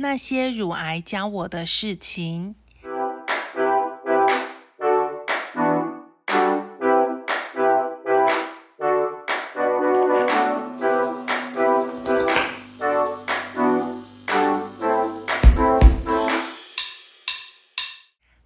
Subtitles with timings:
[0.00, 2.54] 那些乳癌教我的事情。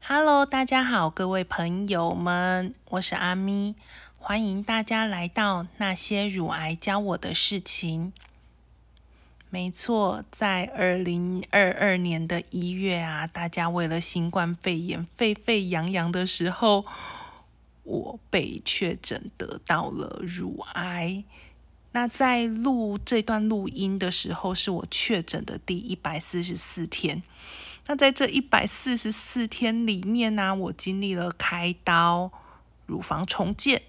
[0.00, 3.76] Hello，大家好，各位朋友们，我是阿咪，
[4.16, 8.14] 欢迎大家来到那些乳癌教我的事情。
[9.54, 16.86] 没错，在二零二二年的一月啊，大家为了新冠肺炎沸沸扬扬的时候，
[17.82, 21.22] 我被确诊得到了乳癌。
[21.92, 27.22] 那在录这段录音的时候，是我确诊的第一百四十四天。
[27.86, 32.32] 那在这一百四十四天里面呢，我经历了开刀、
[32.86, 33.82] 乳房重建。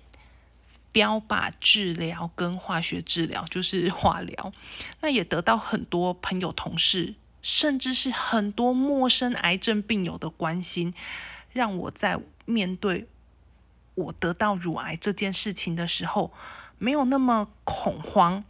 [0.93, 4.53] 标靶治疗跟化学治疗 就是化疗，
[5.01, 10.93] 那也得到很多朋友、同事，甚至是很多陌生癌症病友的关心，
[11.51, 13.07] 让我在面对
[13.95, 16.31] 我得到乳癌这件事情的时候，
[16.77, 18.43] 没有那么恐慌，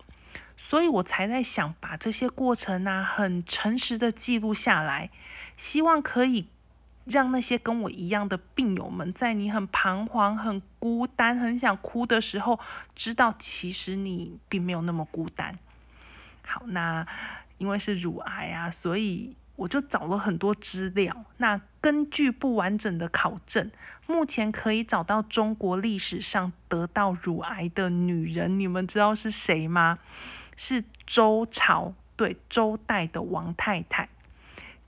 [0.58, 5.10] 所以我才在想把这些过程啊，很诚实的记录下来，
[5.58, 6.48] 希望可以。
[7.06, 12.60] 让那些跟我一样的病友们，在你很彷徨、很孤单、很想哭的时候，
[12.96, 15.58] 知道其实你并没有那么孤单。
[16.46, 17.06] 好，那
[17.58, 21.26] 因为是乳癌啊，所以我就找了很多资料。
[21.38, 23.70] 那根据不完整的考证，
[24.08, 30.00] 目前可以找到中国历史上得到乳癌的女人，你们知道是谁吗？
[30.56, 34.10] 是周朝，对，周代的王太太。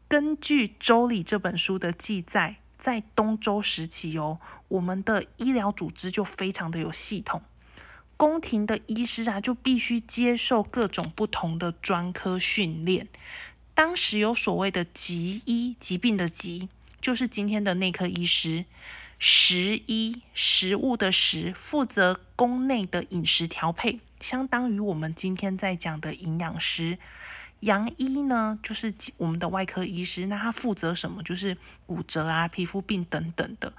[0.07, 7.41] 根据《周礼》这本书的记载，在东周时期哦，我们的医疗组织就非常的有系统，
[8.15, 13.07] 宫廷的医师啊就必须接受各种不同的专科训练。
[13.73, 16.69] 当时有所谓的疾医，疾病的疾，
[17.01, 18.65] 就是今天的内科医师；
[19.17, 26.99] 食医，食物的食，负责宫内的饮食调配，相当于我们今天在讲的营养师。
[27.61, 31.23] 杨医呢，就是我们的外科医师，那他负责什么？
[31.23, 31.57] 就是
[31.87, 33.73] 骨折啊、皮肤病等等的。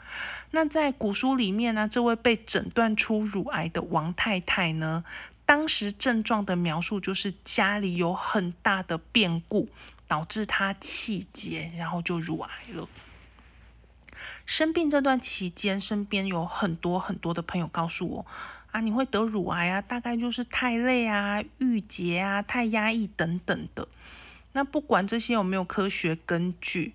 [0.51, 5.05] 那在古书里面呢，这位被诊断出乳癌的王太太呢，
[5.45, 9.69] 当时症状的描述就是家里有很大的变故，
[10.09, 12.89] 导致她气结，然后就乳癌了。
[14.47, 18.27] 生病这段期间，身边有很多很多的朋友告诉我。
[18.77, 19.81] 啊，你会得乳癌啊？
[19.81, 23.89] 大概就是太累啊、郁结啊、太压抑等等的。
[24.53, 26.93] 那不管这些有没有科学根据，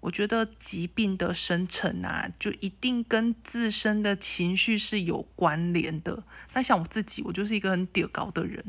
[0.00, 6.22] 我觉得疾病的生成啊，就一定跟自身的情绪是有关联的。
[6.52, 8.62] 那像我自己，我就是一个很屌高的人，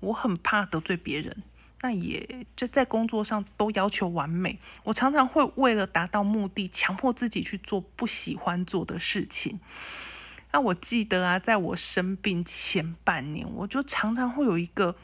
[0.00, 1.42] 我很怕得罪别人，
[1.80, 4.58] 那也就在工作上都要求完美。
[4.84, 9.58] 我常常会为了达到目的，强迫自己去做不喜欢做的事情。
[10.50, 14.96] 那我记得啊，在我生病前半年，我就常常会有一个，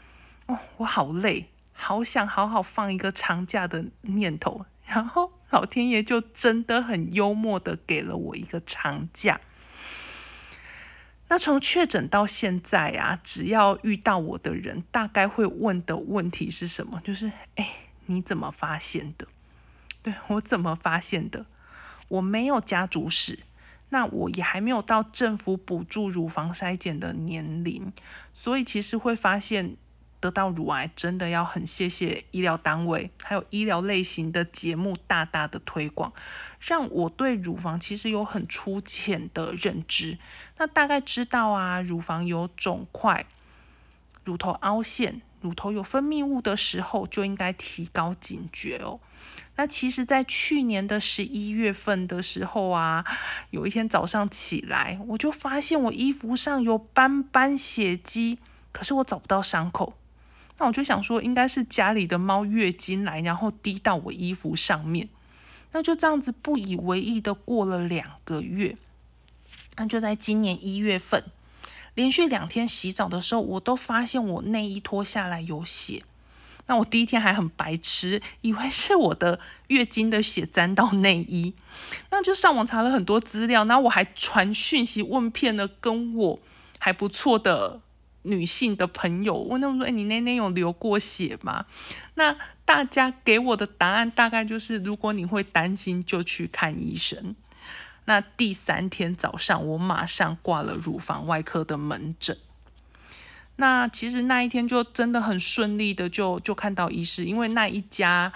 [0.46, 4.64] 哦，我好累，好想好好放一个长假的念头。
[4.86, 9.40] 然后老天爷就真的很幽默的给了我一个长假。
[11.28, 17.00] 那从确诊到现在啊，只要遇到我的人，大概会问的问题是什么？
[17.02, 17.70] 就是，哎，
[18.06, 19.26] 你怎么发现的？
[20.02, 21.46] 对我怎么发现的？
[22.08, 23.40] 我没有家族史。
[23.94, 27.92] 那我也还没有到政府补助乳房筛检的年龄，
[28.32, 29.76] 所以其实会发现
[30.18, 36.12] 得到乳癌真的要很谢谢医疗单位，还有医疗类型的节目大大的推广，
[36.58, 40.18] 让我对乳房其实有很粗浅的认知。
[40.58, 43.24] 那大概知道啊，乳房有肿块，
[44.24, 48.98] 乳头凹陷，乳头有分泌物的时候，就应该提高警觉哦。
[49.56, 53.04] 那其实，在去年的十一月份的时候啊，
[53.50, 58.38] 有一天早上起来，我就发现我衣服上有斑斑血迹，
[58.72, 59.92] 可是我找不到伤口。
[60.58, 65.10] 那我就想说，应该是家里的猫月经来，然后滴到我衣服上面。
[65.72, 68.76] 那就这样子不以为意的过了两个月。
[69.76, 71.24] 那就在今年一月份，
[71.94, 76.02] 连续两天洗澡的时候，我都发现我内衣脱下来有血。
[76.66, 81.52] 那我第一天还很白痴，以为是我的月经的血沾到内衣，
[82.10, 86.40] 那就上网查了很多资料，然后我还传讯息问遍了跟我
[86.78, 87.82] 还不错的
[88.22, 91.66] 女性的朋友，问他们说：“哎，你那天有流过血吗？”
[92.16, 97.36] 那大家给我的答案大概就是：如果你会担心，就去看医生。
[98.06, 102.36] 那第三天早上，我马上挂了乳房外科的门诊。
[103.56, 108.32] 那其实那一天就真的很顺利的就就看到医师，因为那一家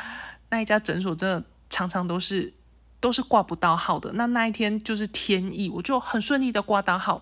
[0.50, 2.55] 那一家诊所真的常常都是
[3.00, 4.12] 都是挂不到号的。
[4.15, 7.21] 那那一天就是天意，我就很顺利的挂到号。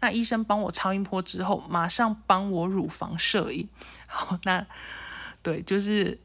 [0.00, 3.66] 那医生帮我超音波之后，马上帮我乳房摄影。
[4.06, 4.66] 好，那
[5.42, 6.18] 对，就是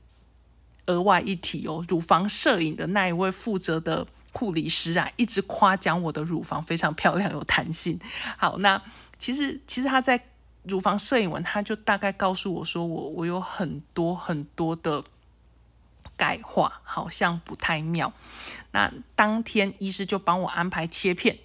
[0.87, 7.97] 额外一提哦，乳房摄影的那一位负责的护理师啊，一直夸奖我的乳房非常漂亮，有弹性。
[8.37, 8.81] 好，那
[9.17, 10.25] 其实其实他在。
[10.65, 15.03] 乳房摄影完，他就大概告诉我说，我我有很多很多的
[16.15, 18.13] 钙化，好像不太妙。
[18.71, 21.39] 那当天医师就帮我安排切片，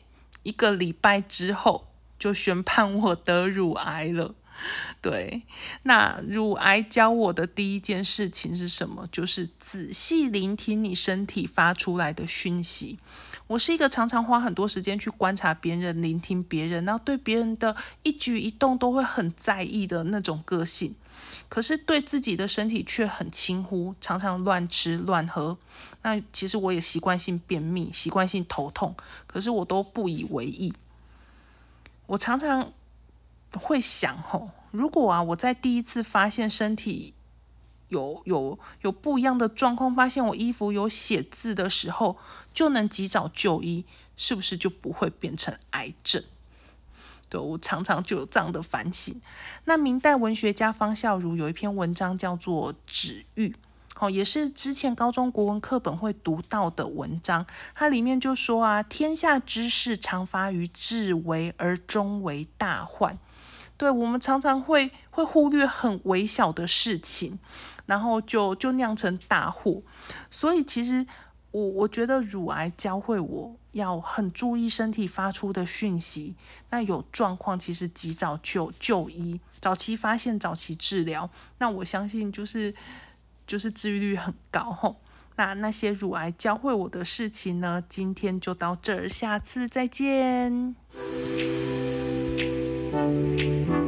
[0.44, 4.37] 一个礼拜之后就宣判我得乳癌了。
[5.00, 5.43] 对，
[5.84, 9.08] 那乳癌教我的第一件事情是什么？
[9.12, 12.99] 就是仔细聆听你身体发出来的讯息。
[13.46, 20.94] 我是一个常常花很多时间去观察别人、聆听别人，然后对别人的一举一动都会很在意的那种个性。
[21.49, 25.56] 可是对自己的身体却很轻忽，常常乱吃乱喝。
[26.02, 28.94] 那其实我也习惯性便秘、习惯性头痛，
[29.26, 30.72] 可是我都不以为意。
[32.06, 32.72] 我常常
[33.52, 37.14] 会想，吼，如果啊，我在第一次发现身体
[37.88, 42.16] 有有有不一样的状况，发现我衣服有写字的时候。
[42.54, 43.84] 就能及早就医，
[44.16, 46.24] 是不是就不会变成癌症？
[47.28, 49.20] 对我常常就有这样的反省。
[49.66, 53.48] 那明代文学家方孝孺有一篇文章叫做《止欲》，
[54.00, 57.46] 哦，也是之前高中国文课本会读到的文章。
[57.76, 63.16] 它里面就说啊，天下之事常发于至为而终为大患。
[63.78, 67.38] 对我们常常会会忽略很微小的事情，
[67.86, 69.80] 然后就就酿成大祸。
[70.30, 71.06] 所以其实。
[71.50, 76.36] 我我觉得乳癌教会我要很注意身体发出的讯息，
[76.69, 82.74] 那有状况其实及早就就医，早期发现，早期治疗，那我相信就是
[83.46, 84.96] 就是治愈率很高。
[85.36, 90.76] 那那些乳癌教会我的事情呢，今天就到这儿，下次再见。
[92.98, 93.88] Música